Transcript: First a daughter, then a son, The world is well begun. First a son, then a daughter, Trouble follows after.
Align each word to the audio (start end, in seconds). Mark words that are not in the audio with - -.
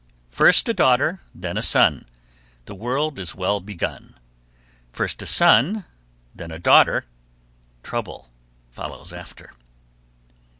First 0.31 0.67
a 0.67 0.73
daughter, 0.73 1.19
then 1.35 1.57
a 1.59 1.61
son, 1.61 2.05
The 2.65 2.73
world 2.73 3.19
is 3.19 3.35
well 3.35 3.59
begun. 3.59 4.15
First 4.91 5.21
a 5.21 5.27
son, 5.27 5.85
then 6.33 6.49
a 6.49 6.57
daughter, 6.57 7.05
Trouble 7.83 8.31
follows 8.71 9.13
after. 9.13 9.53